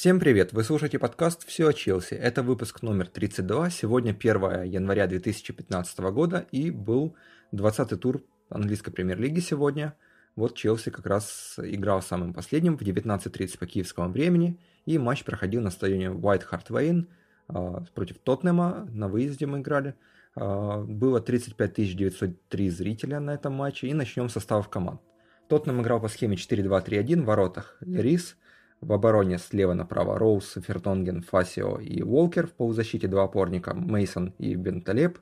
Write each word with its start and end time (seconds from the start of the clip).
Всем 0.00 0.18
привет! 0.18 0.54
Вы 0.54 0.64
слушаете 0.64 0.98
подкаст 0.98 1.46
«Все 1.46 1.68
о 1.68 1.74
Челси». 1.74 2.14
Это 2.14 2.42
выпуск 2.42 2.80
номер 2.80 3.06
32. 3.08 3.68
Сегодня 3.68 4.16
1 4.18 4.62
января 4.62 5.06
2015 5.06 5.98
года 6.10 6.46
и 6.50 6.70
был 6.70 7.14
20-й 7.52 7.98
тур 7.98 8.22
английской 8.48 8.92
премьер-лиги 8.92 9.40
сегодня. 9.40 9.94
Вот 10.36 10.56
Челси 10.56 10.90
как 10.90 11.04
раз 11.04 11.56
играл 11.58 12.00
самым 12.00 12.32
последним 12.32 12.78
в 12.78 12.80
19.30 12.80 13.58
по 13.58 13.66
киевскому 13.66 14.10
времени, 14.10 14.58
и 14.86 14.96
матч 14.96 15.22
проходил 15.22 15.60
на 15.60 15.68
стадионе 15.68 16.06
White 16.06 16.46
Hart 16.50 16.68
Lane 16.70 17.84
против 17.94 18.20
Тоттенема. 18.20 18.88
На 18.90 19.06
выезде 19.08 19.44
мы 19.44 19.58
играли. 19.58 19.96
А, 20.34 20.80
было 20.82 21.20
35 21.20 21.74
903 21.94 22.70
зрителя 22.70 23.20
на 23.20 23.34
этом 23.34 23.52
матче, 23.52 23.88
и 23.88 23.92
начнем 23.92 24.30
с 24.30 24.32
составов 24.32 24.70
команд. 24.70 25.02
Тоттенхэм 25.50 25.82
играл 25.82 26.00
по 26.00 26.08
схеме 26.08 26.36
4-2-3-1 26.36 27.20
в 27.20 27.24
воротах 27.26 27.76
Лерис, 27.82 28.38
в 28.80 28.92
обороне 28.92 29.38
слева 29.38 29.74
направо 29.74 30.18
Роуз, 30.18 30.56
Фертонген, 30.60 31.22
Фасио 31.22 31.78
и 31.78 32.02
Уолкер, 32.02 32.46
в 32.46 32.52
полузащите 32.52 33.08
два 33.08 33.24
опорника 33.24 33.74
Мейсон 33.74 34.34
и 34.38 34.56
Бенталеп, 34.56 35.18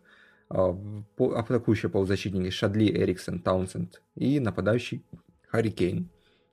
а, 0.48 0.76
атакующие 1.18 1.90
полузащитники 1.90 2.50
Шадли, 2.50 2.90
Эриксон, 2.90 3.40
Таунсенд 3.40 4.00
и 4.14 4.40
нападающий 4.40 5.04
Харри 5.48 5.70
Кейн, 5.70 6.10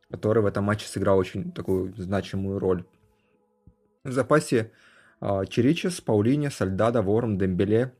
который 0.09 0.41
в 0.41 0.45
этом 0.47 0.65
матче 0.65 0.87
сыграл 0.87 1.17
очень 1.17 1.51
такую 1.51 1.93
значимую 1.95 2.59
роль. 2.59 2.85
В 4.03 4.11
запасе 4.11 4.71
а, 5.19 5.45
Черичес, 5.45 6.01
Паулини, 6.01 6.49
Сальдада, 6.49 7.01
Ворм, 7.01 7.37
Дембеле, 7.37 7.93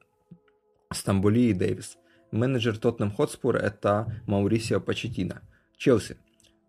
Стамбули 0.92 1.50
и 1.50 1.54
Дэвис. 1.54 1.98
Менеджер 2.32 2.78
Тоттенхэм 2.78 3.16
Хотспур 3.16 3.56
это 3.56 4.12
Маурисио 4.26 4.82
Почетина– 4.82 5.42
Челси. 5.78 6.18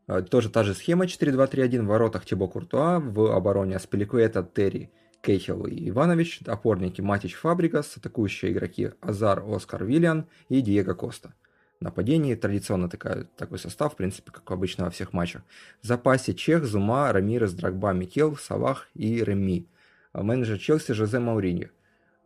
А, 0.06 0.22
тоже 0.22 0.50
та 0.50 0.64
же 0.64 0.74
схема 0.74 1.04
4-2-3-1 1.06 1.82
в 1.82 1.86
воротах 1.86 2.24
Тибо 2.24 2.46
Куртуа, 2.48 3.00
в 3.00 3.34
обороне 3.34 3.76
Аспиликуэта, 3.76 4.42
Терри, 4.42 4.90
Кейхел 5.20 5.66
и 5.66 5.88
Иванович, 5.88 6.40
опорники 6.46 7.00
Матич 7.00 7.34
Фабригас, 7.34 7.96
атакующие 7.96 8.52
игроки 8.52 8.90
Азар, 9.00 9.42
Оскар 9.46 9.84
Виллиан 9.84 10.26
и 10.48 10.60
Диего 10.60 10.94
Коста. 10.94 11.34
Нападении 11.80 12.34
традиционно 12.34 12.88
такая, 12.88 13.24
такой 13.36 13.58
состав, 13.58 13.92
в 13.92 13.96
принципе, 13.96 14.30
как 14.30 14.50
обычно 14.50 14.84
во 14.84 14.90
всех 14.90 15.12
матчах. 15.12 15.42
В 15.82 15.86
запасе 15.86 16.32
Чех, 16.32 16.64
Зума, 16.64 17.12
Рамирес, 17.12 17.52
Драгба, 17.52 17.92
Микел, 17.92 18.36
Салах 18.36 18.88
и 18.94 19.22
Реми. 19.22 19.68
А 20.12 20.22
менеджер 20.22 20.58
Челси 20.58 20.92
Жозе 20.92 21.18
Мауриньо. 21.18 21.68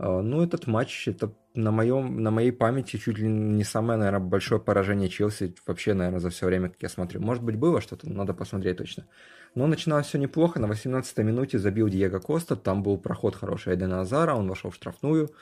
А, 0.02 0.22
ну, 0.22 0.42
этот 0.42 0.66
матч, 0.66 1.08
это 1.08 1.34
на, 1.54 1.70
моем, 1.70 2.22
на 2.22 2.30
моей 2.30 2.52
памяти 2.52 2.96
чуть 2.96 3.18
ли 3.18 3.28
не 3.28 3.64
самое, 3.64 3.98
наверное, 3.98 4.26
большое 4.26 4.58
поражение 4.58 5.10
Челси 5.10 5.54
вообще, 5.66 5.92
наверное, 5.92 6.20
за 6.20 6.30
все 6.30 6.46
время, 6.46 6.70
как 6.70 6.82
я 6.82 6.88
смотрю. 6.88 7.20
Может 7.20 7.44
быть, 7.44 7.56
было 7.56 7.82
что-то, 7.82 8.08
надо 8.08 8.32
посмотреть 8.32 8.78
точно. 8.78 9.06
Но 9.54 9.66
начиналось 9.66 10.06
все 10.06 10.18
неплохо. 10.18 10.58
На 10.58 10.64
18-й 10.64 11.22
минуте 11.22 11.58
забил 11.58 11.88
Диего 11.88 12.18
Коста. 12.18 12.56
Там 12.56 12.82
был 12.82 12.96
проход 12.96 13.36
хороший 13.36 13.74
Эдена 13.74 14.00
Азара. 14.00 14.34
Он 14.34 14.48
вошел 14.48 14.70
в 14.70 14.74
штрафную. 14.74 15.32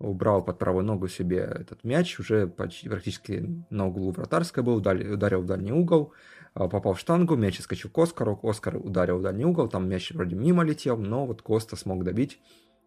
Убрал 0.00 0.42
под 0.42 0.58
правую 0.58 0.84
ногу 0.84 1.06
себе 1.06 1.38
этот 1.38 1.84
мяч. 1.84 2.18
Уже 2.18 2.48
почти, 2.48 2.88
практически 2.88 3.64
на 3.70 3.86
углу 3.86 4.10
вратарской 4.10 4.64
был. 4.64 4.76
Ударил, 4.76 5.42
в 5.42 5.46
дальний 5.46 5.72
угол. 5.72 6.14
А, 6.54 6.68
попал 6.68 6.94
в 6.94 6.98
штангу. 6.98 7.36
Мяч 7.36 7.60
искочил 7.60 7.90
к 7.90 7.98
Оскару. 7.98 8.40
Оскар 8.42 8.76
ударил 8.76 9.18
в 9.18 9.22
дальний 9.22 9.44
угол. 9.44 9.68
Там 9.68 9.88
мяч 9.88 10.10
вроде 10.10 10.34
мимо 10.34 10.64
летел. 10.64 10.96
Но 10.96 11.26
вот 11.26 11.42
Коста 11.42 11.76
смог 11.76 12.02
добить 12.02 12.40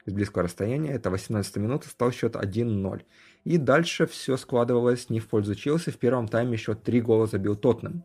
из 0.05 0.13
близкого 0.13 0.43
расстояния. 0.43 0.91
Это 0.91 1.09
18 1.09 1.57
минута, 1.57 1.87
стал 1.89 2.11
счет 2.11 2.35
1-0. 2.35 3.01
И 3.43 3.57
дальше 3.57 4.07
все 4.07 4.37
складывалось 4.37 5.09
не 5.09 5.19
в 5.19 5.27
пользу 5.27 5.55
Челси. 5.55 5.91
В 5.91 5.97
первом 5.97 6.27
тайме 6.27 6.53
еще 6.53 6.75
три 6.75 7.01
гола 7.01 7.27
забил 7.27 7.55
Тоттенхэм. 7.55 8.03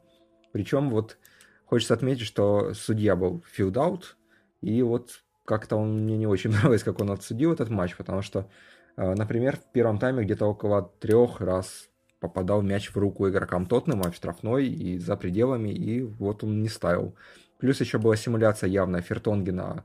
Причем 0.53 0.91
вот 0.91 1.19
хочется 1.65 1.95
отметить, 1.95 2.27
что 2.27 2.73
судья 2.75 3.17
был 3.17 3.45
филдаут, 3.53 4.17
и 4.61 4.83
вот 4.83 5.23
как-то 5.45 5.77
он 5.77 6.05
мне 6.05 6.17
не 6.17 6.27
очень 6.27 6.51
нравилось, 6.53 6.83
как 6.83 7.01
он 7.01 7.11
отсудил 7.11 7.53
этот 7.53 7.71
матч, 7.71 7.97
потому 7.97 8.23
что, 8.23 8.49
э, 8.97 9.15
например, 9.15 9.57
в 9.57 9.73
первом 9.73 9.99
тайме 9.99 10.25
где-то 10.25 10.47
около 10.47 10.93
трех 11.01 11.41
раз 11.41 11.89
попадал 12.21 12.63
мяч 12.63 12.91
в 12.91 12.97
руку 12.97 13.29
игрокам 13.29 13.67
Тоттенхэма 13.67 14.11
в 14.11 14.15
штрафной 14.15 14.67
и 14.67 14.99
за 14.99 15.17
пределами, 15.17 15.71
и 15.71 16.03
вот 16.03 16.43
он 16.43 16.63
не 16.63 16.69
ставил. 16.69 17.15
Плюс 17.59 17.81
еще 17.81 17.99
была 17.99 18.17
симуляция 18.17 18.69
явная 18.69 19.03
Фертонгена 19.03 19.85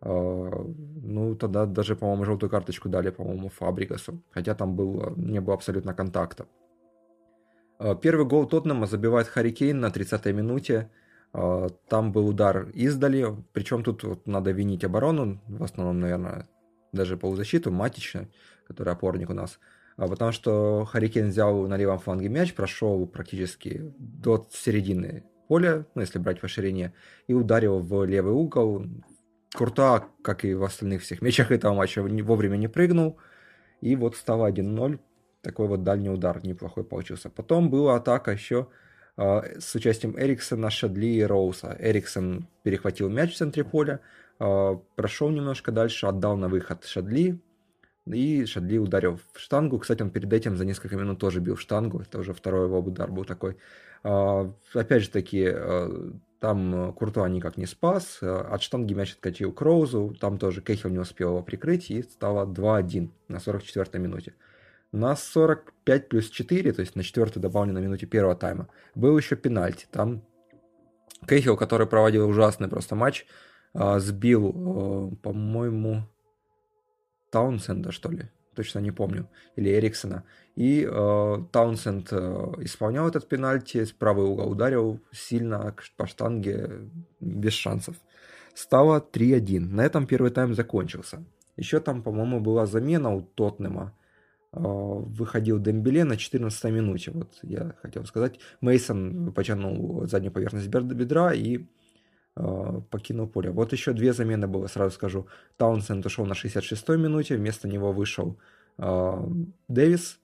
а, 0.00 0.66
ну, 1.34 1.38
тогда 1.38 1.66
даже, 1.66 1.96
по-моему, 1.96 2.24
желтую 2.24 2.50
карточку 2.50 2.88
дали, 2.88 3.10
по-моему, 3.10 3.48
Фабрикасу. 3.48 4.22
Хотя 4.30 4.54
там 4.54 4.76
был, 4.76 5.14
не 5.16 5.40
было 5.40 5.54
абсолютно 5.54 5.94
контакта. 5.94 6.46
А, 7.78 7.94
первый 7.94 8.26
гол 8.26 8.46
Тоттенема 8.46 8.86
забивает 8.86 9.28
Харри 9.28 9.50
Кейн 9.50 9.80
на 9.80 9.86
30-й 9.86 10.32
минуте. 10.32 10.90
А, 11.32 11.68
там 11.88 12.12
был 12.12 12.28
удар 12.28 12.70
издали. 12.74 13.26
Причем 13.52 13.82
тут 13.82 14.04
вот 14.04 14.26
надо 14.26 14.52
винить 14.52 14.84
оборону, 14.84 15.40
в 15.48 15.62
основном, 15.64 16.00
наверное, 16.00 16.48
даже 16.92 17.16
полузащиту, 17.16 17.70
Матича, 17.70 18.28
который 18.68 18.92
опорник 18.92 19.30
у 19.30 19.34
нас. 19.34 19.58
Потому 19.96 20.32
что 20.32 20.84
Харри 20.84 21.08
Кейн 21.08 21.28
взял 21.28 21.66
на 21.66 21.76
левом 21.76 21.98
фланге 21.98 22.28
мяч, 22.28 22.54
прошел 22.54 23.06
практически 23.06 23.92
до 23.98 24.46
середины 24.52 25.24
поля, 25.48 25.86
ну, 25.94 26.00
если 26.00 26.18
брать 26.18 26.40
по 26.40 26.48
ширине, 26.48 26.92
и 27.26 27.34
ударил 27.34 27.78
в 27.78 28.04
левый 28.04 28.32
угол, 28.32 28.86
Курта, 29.54 30.08
как 30.22 30.44
и 30.44 30.52
в 30.52 30.64
остальных 30.64 31.02
всех 31.02 31.22
мячах 31.22 31.52
этого 31.52 31.74
матча, 31.74 32.02
вовремя 32.02 32.56
не 32.56 32.68
прыгнул. 32.68 33.18
И 33.80 33.94
вот 33.94 34.16
стало 34.16 34.50
1-0. 34.50 34.98
Такой 35.42 35.68
вот 35.68 35.84
дальний 35.84 36.10
удар 36.10 36.44
неплохой 36.44 36.84
получился. 36.84 37.30
Потом 37.30 37.70
была 37.70 37.96
атака 37.96 38.32
еще 38.32 38.66
э, 39.16 39.60
с 39.60 39.74
участием 39.76 40.18
Эриксона, 40.18 40.70
Шадли 40.70 41.06
и 41.06 41.22
Роуса. 41.22 41.76
Эриксон 41.78 42.48
перехватил 42.64 43.08
мяч 43.08 43.34
в 43.34 43.36
центре 43.36 43.62
поля, 43.62 44.00
э, 44.40 44.76
прошел 44.96 45.30
немножко 45.30 45.70
дальше, 45.70 46.06
отдал 46.06 46.36
на 46.36 46.48
выход 46.48 46.84
Шадли. 46.84 47.38
И 48.06 48.46
Шадли 48.46 48.78
ударил 48.78 49.20
в 49.32 49.38
штангу. 49.38 49.78
Кстати, 49.78 50.02
он 50.02 50.10
перед 50.10 50.32
этим 50.32 50.56
за 50.56 50.64
несколько 50.64 50.96
минут 50.96 51.20
тоже 51.20 51.40
бил 51.40 51.56
штангу. 51.56 52.00
Это 52.00 52.18
уже 52.18 52.32
второй 52.32 52.66
его 52.66 52.80
удар 52.80 53.10
был 53.10 53.24
такой. 53.24 53.56
Э, 54.02 54.50
опять 54.74 55.02
же 55.02 55.10
таки, 55.10 55.44
там 56.44 56.74
э, 56.74 56.92
Куртуа 56.92 57.26
никак 57.30 57.56
не 57.56 57.64
спас. 57.64 58.18
Э, 58.20 58.26
от 58.26 58.60
штанги 58.60 58.92
мяч 58.92 59.14
откатил 59.14 59.50
Кроузу. 59.50 60.14
Там 60.20 60.36
тоже 60.36 60.60
Кехил 60.60 60.90
не 60.90 60.98
успел 60.98 61.30
его 61.30 61.42
прикрыть. 61.42 61.90
И 61.90 62.02
стало 62.02 62.44
2-1 62.44 63.08
на 63.28 63.36
44-й 63.36 63.98
минуте. 63.98 64.34
На 64.92 65.16
45 65.16 66.08
плюс 66.10 66.28
4, 66.28 66.72
то 66.74 66.80
есть 66.80 66.96
на 66.96 67.02
четвертую 67.02 67.42
добавленной 67.42 67.80
минуте 67.80 68.04
первого 68.04 68.36
тайма, 68.36 68.68
был 68.94 69.16
еще 69.16 69.36
пенальти. 69.36 69.86
Там 69.90 70.22
Кехил, 71.26 71.56
который 71.56 71.86
проводил 71.86 72.28
ужасный 72.28 72.68
просто 72.68 72.94
матч, 72.94 73.24
э, 73.72 73.98
сбил, 73.98 75.16
по-моему, 75.22 76.02
Таунсенда, 77.30 77.90
что 77.90 78.10
ли 78.10 78.28
точно 78.54 78.78
не 78.80 78.90
помню, 78.90 79.28
или 79.56 79.70
Эриксона. 79.70 80.24
И 80.56 80.88
э, 80.88 81.36
Таунсенд 81.52 82.08
э, 82.12 82.52
исполнял 82.60 83.08
этот 83.08 83.28
пенальти, 83.28 83.84
с 83.84 83.92
правый 83.92 84.26
угол 84.26 84.50
ударил 84.50 85.00
сильно 85.12 85.74
по 85.96 86.06
штанге, 86.06 86.90
без 87.20 87.52
шансов. 87.52 87.96
Стало 88.54 89.00
3-1. 89.00 89.60
На 89.60 89.84
этом 89.84 90.06
первый 90.06 90.30
тайм 90.30 90.54
закончился. 90.54 91.24
Еще 91.56 91.80
там, 91.80 92.02
по-моему, 92.02 92.40
была 92.40 92.66
замена 92.66 93.14
у 93.14 93.22
Тотнема. 93.22 93.92
Э, 94.52 94.60
выходил 94.60 95.58
Дембеле 95.58 96.04
на 96.04 96.16
14 96.16 96.64
минуте. 96.72 97.10
Вот 97.10 97.38
я 97.42 97.74
хотел 97.82 98.04
сказать. 98.06 98.38
Мейсон 98.60 99.32
потянул 99.32 100.06
заднюю 100.06 100.32
поверхность 100.32 100.68
бедра 100.68 101.34
и 101.34 101.66
покинул 102.34 103.28
поле. 103.28 103.50
Вот 103.50 103.72
еще 103.72 103.92
две 103.92 104.12
замены 104.12 104.48
было, 104.48 104.66
сразу 104.66 104.94
скажу. 104.94 105.26
Таунсенд 105.56 106.04
ушел 106.04 106.26
на 106.26 106.32
66-й 106.32 106.98
минуте, 106.98 107.36
вместо 107.36 107.68
него 107.68 107.92
вышел 107.92 108.36
э, 108.78 109.26
Дэвис, 109.68 110.18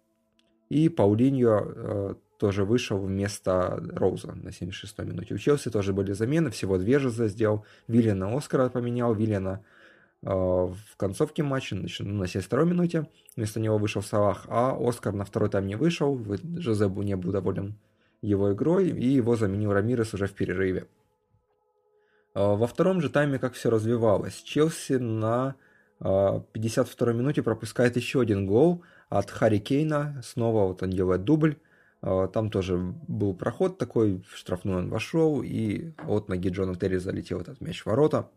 и 0.69 0.89
Паулиньо 0.89 1.63
э, 1.65 2.15
тоже 2.39 2.65
вышел 2.65 2.99
вместо 2.99 3.81
Роуза 3.93 4.33
на 4.33 4.49
76-й 4.49 5.05
минуте. 5.05 5.35
У 5.35 5.39
Челси 5.39 5.71
тоже 5.71 5.93
были 5.93 6.13
замены, 6.13 6.51
всего 6.51 6.79
две 6.79 6.99
же 6.99 7.11
сделал. 7.11 7.65
Виллиана 7.87 8.37
Оскара 8.37 8.69
поменял, 8.71 9.15
Виллиана 9.15 9.63
э, 10.23 10.29
в 10.31 10.97
концовке 10.97 11.43
матча, 11.43 11.77
значит, 11.77 12.07
ну, 12.07 12.15
на 12.15 12.25
72-й 12.25 12.67
минуте, 12.67 13.09
вместо 13.37 13.61
него 13.61 13.79
вышел 13.79 14.03
Салах, 14.03 14.47
а 14.49 14.77
Оскар 14.81 15.13
на 15.13 15.25
второй 15.25 15.51
тайм 15.51 15.67
не 15.67 15.77
вышел, 15.77 16.21
Жозебу 16.57 17.03
не 17.03 17.15
был 17.15 17.31
доволен 17.31 17.77
его 18.23 18.53
игрой, 18.53 18.89
и 18.89 19.07
его 19.07 19.37
заменил 19.37 19.73
Рамирес 19.73 20.13
уже 20.15 20.27
в 20.27 20.33
перерыве. 20.33 20.87
А, 22.35 22.55
во 22.55 22.67
втором 22.67 23.01
же 23.01 23.11
тайме 23.11 23.39
как 23.39 23.55
все 23.55 23.71
развивалось. 23.71 24.43
Челси 24.43 24.95
на 24.95 25.57
52-й 26.01 27.11
а, 27.11 27.13
минуте 27.13 27.43
пропускает 27.43 27.97
еще 27.97 28.21
один 28.21 28.47
гол 28.47 28.83
от 29.09 29.31
Харри 29.31 29.59
Кейна. 29.59 30.21
Снова 30.25 30.67
вот 30.67 30.83
он 30.83 30.91
делает 30.91 31.25
дубль. 31.25 31.57
А, 32.03 32.29
там 32.29 32.51
тоже 32.51 32.79
был 32.79 33.35
проход 33.35 33.79
такой, 33.79 34.23
в 34.29 34.37
штрафную 34.37 34.79
он 34.79 34.91
вошел, 34.91 35.43
и 35.43 35.93
от 36.07 36.29
ноги 36.29 36.49
Джона 36.49 36.75
Терри 36.77 36.97
залетел 36.97 37.41
этот 37.41 37.61
мяч 37.61 37.83
в 37.83 37.87
ворота. 37.87 38.31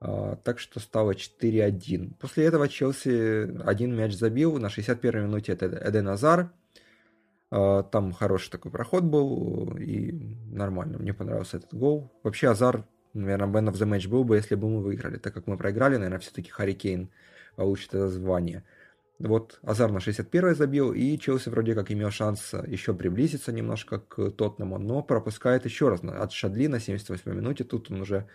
Так 0.00 0.58
что 0.58 0.80
стало 0.80 1.12
4-1. 1.12 2.14
После 2.18 2.46
этого 2.46 2.68
Челси 2.68 3.60
один 3.66 3.94
мяч 3.94 4.14
забил. 4.14 4.58
На 4.58 4.68
61-й 4.68 5.20
минуте 5.20 5.52
это 5.52 5.66
Эден 5.66 6.08
Азар. 6.08 6.50
Там 7.50 8.12
хороший 8.14 8.50
такой 8.50 8.72
проход 8.72 9.04
был, 9.04 9.76
и 9.76 10.12
нормально. 10.50 10.96
Мне 10.96 11.12
понравился 11.12 11.58
этот 11.58 11.74
гол. 11.74 12.10
Вообще 12.22 12.48
Азар 12.48 12.86
Наверное, 13.12 13.48
Man 13.48 13.72
of 13.72 13.74
the 13.74 13.88
Match 13.88 14.08
был 14.08 14.24
бы, 14.24 14.36
если 14.36 14.54
бы 14.54 14.68
мы 14.68 14.82
выиграли. 14.82 15.16
Так 15.16 15.34
как 15.34 15.46
мы 15.46 15.56
проиграли, 15.56 15.96
наверное, 15.96 16.20
все-таки 16.20 16.50
Харри 16.50 16.72
Кейн 16.72 17.10
получит 17.56 17.94
это 17.94 18.08
звание. 18.08 18.64
Вот 19.18 19.58
Азар 19.62 19.92
на 19.92 20.00
61 20.00 20.54
забил, 20.54 20.92
и 20.92 21.18
Челси 21.18 21.50
вроде 21.50 21.74
как 21.74 21.90
имел 21.90 22.10
шанс 22.10 22.54
еще 22.66 22.94
приблизиться 22.94 23.52
немножко 23.52 23.98
к 23.98 24.30
Тотнему, 24.30 24.78
но 24.78 25.02
пропускает 25.02 25.66
еще 25.66 25.90
раз 25.90 26.00
от 26.02 26.32
Шадли 26.32 26.68
на 26.68 26.80
78 26.80 27.30
минуте. 27.34 27.64
Тут 27.64 27.90
он 27.90 28.00
уже 28.00 28.26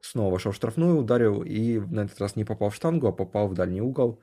снова 0.00 0.32
вошел 0.32 0.52
в 0.52 0.54
штрафную, 0.54 0.96
ударил 0.96 1.42
и 1.42 1.80
на 1.80 2.00
этот 2.04 2.20
раз 2.20 2.36
не 2.36 2.44
попал 2.44 2.70
в 2.70 2.74
штангу, 2.74 3.08
а 3.08 3.12
попал 3.12 3.48
в 3.48 3.54
дальний 3.54 3.80
угол. 3.80 4.20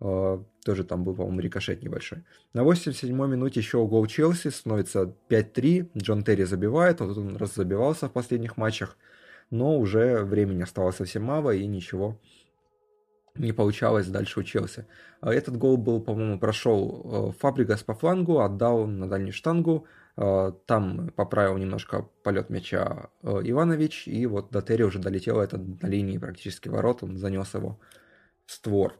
Uh, 0.00 0.44
тоже 0.64 0.84
там 0.84 1.04
был, 1.04 1.14
по-моему, 1.14 1.40
рикошет 1.40 1.82
небольшой. 1.82 2.24
На 2.52 2.62
87-й 2.62 3.10
минуте 3.12 3.60
еще 3.60 3.86
гол 3.86 4.06
Челси, 4.06 4.48
становится 4.48 5.14
5-3. 5.30 5.92
Джон 5.96 6.24
Терри 6.24 6.42
забивает, 6.42 7.00
вот 7.00 7.16
он 7.16 7.36
раз 7.36 7.54
забивался 7.54 8.08
в 8.08 8.12
последних 8.12 8.56
матчах, 8.56 8.98
но 9.50 9.78
уже 9.78 10.24
времени 10.24 10.62
оставалось 10.62 10.96
совсем 10.96 11.24
мало 11.24 11.50
и 11.50 11.66
ничего 11.66 12.18
не 13.36 13.52
получалось 13.52 14.06
дальше 14.06 14.40
у 14.40 14.42
Челси. 14.42 14.86
А 15.20 15.32
этот 15.32 15.56
гол 15.56 15.76
был, 15.76 16.00
по-моему, 16.00 16.38
прошел 16.38 17.32
э, 17.32 17.40
Фабригас 17.40 17.82
по 17.82 17.94
флангу, 17.94 18.40
отдал 18.40 18.86
на 18.86 19.08
дальнюю 19.08 19.32
штангу, 19.32 19.86
э, 20.16 20.52
там 20.66 21.10
поправил 21.16 21.56
немножко 21.56 22.08
полет 22.22 22.50
мяча 22.50 23.10
э, 23.22 23.40
Иванович, 23.42 24.06
и 24.06 24.26
вот 24.26 24.50
до 24.50 24.62
Терри 24.62 24.82
уже 24.82 24.98
долетел 24.98 25.40
это 25.40 25.58
на 25.58 25.86
линии 25.86 26.18
практически 26.18 26.68
ворот, 26.68 27.02
он 27.02 27.16
занес 27.16 27.54
его 27.54 27.80
в 28.46 28.52
створ. 28.52 28.94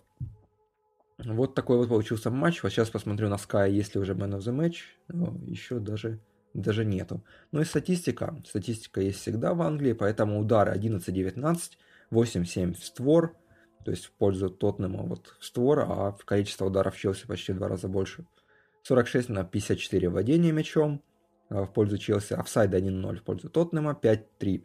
Вот 1.18 1.54
такой 1.54 1.76
вот 1.76 1.88
получился 1.88 2.30
матч. 2.30 2.62
Вот 2.62 2.70
сейчас 2.72 2.90
посмотрю 2.90 3.28
на 3.28 3.36
Sky, 3.36 3.70
есть 3.70 3.94
ли 3.94 4.00
уже 4.00 4.14
Man 4.14 4.36
of 4.36 4.40
the 4.40 4.52
Match. 4.52 5.46
Еще 5.46 5.78
даже, 5.78 6.18
даже 6.54 6.84
нету. 6.84 7.22
Ну 7.52 7.60
и 7.60 7.64
статистика. 7.64 8.40
Статистика 8.46 9.00
есть 9.00 9.20
всегда 9.20 9.54
в 9.54 9.62
Англии, 9.62 9.92
поэтому 9.92 10.40
удары 10.40 10.72
11-19, 10.72 11.58
8-7 12.10 12.74
в 12.74 12.84
створ, 12.84 13.36
то 13.84 13.90
есть 13.90 14.06
в 14.06 14.12
пользу 14.12 14.48
Тоттенема 14.48 15.02
вот 15.02 15.34
в 15.38 15.44
створ, 15.44 15.80
а 15.80 16.12
в 16.12 16.24
количество 16.24 16.66
ударов 16.66 16.96
Челси 16.96 17.26
почти 17.26 17.52
в 17.52 17.56
два 17.56 17.68
раза 17.68 17.88
больше. 17.88 18.24
46 18.82 19.28
на 19.30 19.44
54 19.44 20.08
владения 20.08 20.52
мячом 20.52 21.02
а, 21.48 21.64
в 21.64 21.72
пользу 21.72 21.98
Челси, 21.98 22.34
офсайд 22.34 22.72
1-0 22.72 23.16
в 23.16 23.22
пользу 23.22 23.48
Тоттенема, 23.48 23.98
5-3 24.00 24.64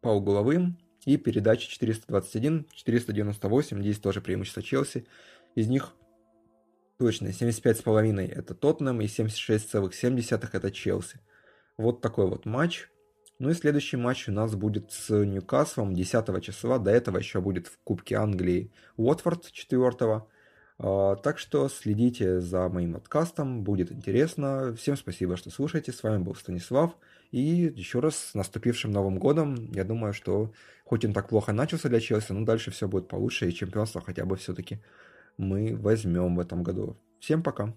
по 0.00 0.08
угловым 0.08 0.78
и 1.04 1.16
передачи 1.16 1.68
421, 1.70 2.66
498, 2.74 3.80
здесь 3.80 3.98
тоже 3.98 4.20
преимущество 4.20 4.62
Челси. 4.62 5.06
Из 5.54 5.68
них 5.68 5.94
точно 6.98 7.28
75,5 7.28 8.32
это 8.32 8.54
Тоттенем 8.54 9.00
и 9.00 9.06
76,7 9.06 10.50
это 10.52 10.70
Челси. 10.70 11.20
Вот 11.76 12.00
такой 12.00 12.26
вот 12.26 12.46
матч. 12.46 12.88
Ну 13.38 13.50
и 13.50 13.54
следующий 13.54 13.96
матч 13.96 14.28
у 14.28 14.32
нас 14.32 14.54
будет 14.54 14.92
с 14.92 15.10
Ньюкаслом 15.10 15.94
10 15.94 16.42
числа. 16.42 16.78
До 16.78 16.90
этого 16.90 17.18
еще 17.18 17.40
будет 17.40 17.66
в 17.66 17.78
Кубке 17.84 18.16
Англии 18.16 18.72
Уотфорд 18.96 19.50
4 19.52 20.22
а, 20.78 21.16
так 21.16 21.38
что 21.38 21.68
следите 21.68 22.40
за 22.40 22.68
моим 22.68 22.94
подкастом, 22.94 23.62
будет 23.62 23.90
интересно. 23.90 24.74
Всем 24.76 24.96
спасибо, 24.96 25.36
что 25.36 25.50
слушаете. 25.50 25.92
С 25.92 26.02
вами 26.02 26.22
был 26.22 26.34
Станислав. 26.34 26.96
И 27.30 27.40
еще 27.74 28.00
раз 28.00 28.16
с 28.16 28.34
наступившим 28.34 28.90
Новым 28.90 29.18
годом. 29.18 29.70
Я 29.72 29.84
думаю, 29.84 30.12
что 30.12 30.52
хоть 30.84 31.04
он 31.04 31.12
так 31.12 31.28
плохо 31.28 31.52
начался 31.52 31.88
для 31.88 32.00
Челси, 32.00 32.32
но 32.32 32.44
дальше 32.44 32.70
все 32.70 32.88
будет 32.88 33.08
получше, 33.08 33.48
и 33.48 33.54
чемпионство 33.54 34.00
хотя 34.00 34.24
бы 34.24 34.36
все-таки 34.36 34.80
мы 35.36 35.76
возьмем 35.76 36.36
в 36.36 36.40
этом 36.40 36.62
году. 36.62 36.96
Всем 37.20 37.42
пока. 37.42 37.74